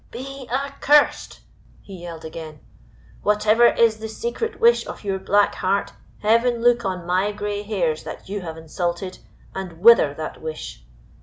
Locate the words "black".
5.19-5.53